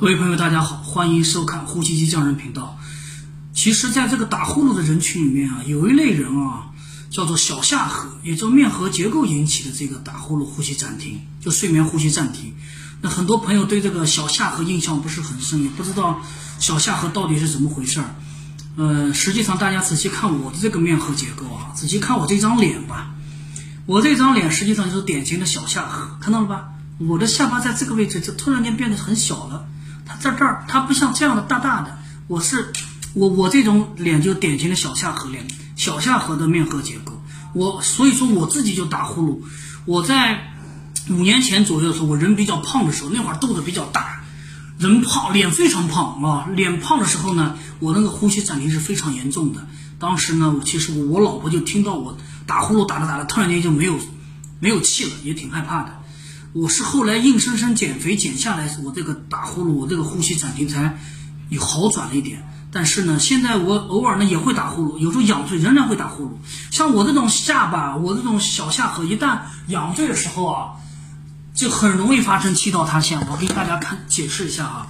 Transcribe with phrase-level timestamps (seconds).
[0.00, 2.78] 各位朋友，大家好，欢迎收看呼吸机匠人频道。
[3.52, 6.68] 其实，在这个打呼噜的人群里面啊，有一类人啊，
[7.10, 12.54] 叫做小下颌，也就面颌结构引起的这个打呼噜、呼吸暂停，就睡眠呼吸暂停。
[13.00, 16.22] 那很多朋友对这个小下颌印象不是很深，也不知道
[16.60, 18.14] 小下颌到底是怎么回事儿。
[18.76, 23.16] 呃，实际上大家仔细看我的这个面颌结构啊，仔细看我这张脸吧，
[23.84, 26.68] 我这张脸实际上就是典型的小下颌，看到了吧？
[26.98, 29.66] 我的下巴在这个位置就突然间变得很小了。
[30.08, 31.98] 它在这儿，它不像这样的大大的。
[32.26, 32.72] 我是
[33.12, 37.22] 我我这种脸就典型的小下颌脸，小下颌的面颌结构。
[37.52, 39.40] 我所以说我自己就打呼噜。
[39.84, 40.52] 我在
[41.10, 44.22] 五年前左右的时候，我人比较胖的时候，那会儿肚子比较大，
[44.78, 46.48] 人胖脸非常胖啊。
[46.54, 49.66] 脸胖的时候呢，我那个呼吸暂停是非常严重的。
[49.98, 53.98] 当时呢，我其实我老婆就听到我打呼噜打着打着，突然间就没有
[54.60, 56.00] 没有气了，也挺害怕的。
[56.54, 60.98] 我是后来硬生生减肥减下来，我这个打呼噜，我这个呼吸暂停才
[61.50, 62.42] 有好转了一点。
[62.72, 66.30] 但是呢，现在我偶尔呢也会打呼噜，有时候仰睡仍然会打呼噜。
[66.70, 70.72] 像我这种下巴，我这种小下颌，一旦仰睡的时候啊，
[71.54, 73.20] 就很容易发生气道塌陷。
[73.30, 74.86] 我给大家看解释一下啊，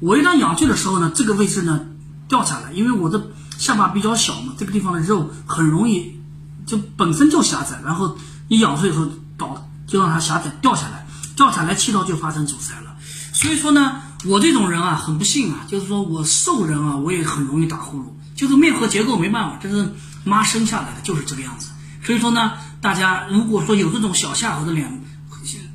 [0.00, 1.80] 我一旦仰睡的时候呢，这个位置呢
[2.28, 3.22] 掉下来，因为我的
[3.58, 6.18] 下巴比较小嘛，这个地方的肉很容易
[6.66, 8.16] 就本身就狭窄，然后
[8.48, 9.68] 你仰睡的时候导。
[9.86, 12.96] 就让它狭窄掉下来，掉下来气道就发生阻塞了。
[13.32, 18.04] 所以说呢，我这种人啊，很不幸啊，就是说我瘦人啊，我也很容易打呼噜，
[18.36, 19.92] 就是面颌结构没办法，这是
[20.24, 21.68] 妈生下来的，就是这个样子。
[22.04, 25.02] 所以说呢，大家如果说有这种小下颌的脸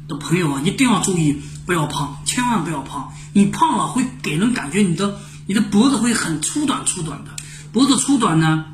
[0.07, 3.11] 的朋友啊，一定要注意不要胖，千万不要胖。
[3.33, 7.31] 你胖了会给人感觉你的你的脖子会很粗短粗短的，
[7.71, 8.65] 脖子粗短呢，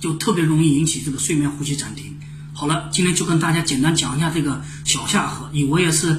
[0.00, 2.18] 就特别容易引起这个睡眠呼吸暂停。
[2.64, 6.18] 好了，今天就跟大家简单讲一下这个小下颌，以我也是，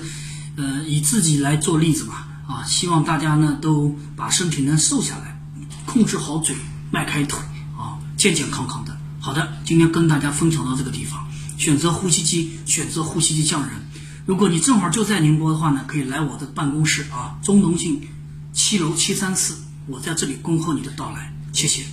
[0.55, 5.41] 呃，以自己来做例子吧，啊，希望大家呢都把身体能瘦下来，
[5.87, 6.55] 控制好嘴，
[6.91, 7.39] 迈开腿，
[7.75, 8.95] 啊，健健康康的。
[9.19, 11.25] 好的，今天跟大家分享到这个地方，
[11.57, 13.71] 选择呼吸机，选择呼吸机匠人。
[14.27, 18.07] 如果你正好就在宁波的话呢，可以来我的办公室啊，中农信
[18.53, 19.55] 七楼七三四，
[19.87, 21.85] 我在这里恭候你的到来，谢谢。